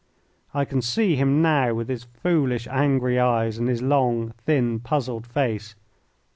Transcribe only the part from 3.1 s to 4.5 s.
eyes and his long,